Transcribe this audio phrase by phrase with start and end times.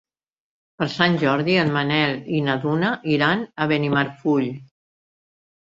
[0.79, 4.49] Per Sant Jordi en Manel i na Duna iran a Benimarfull.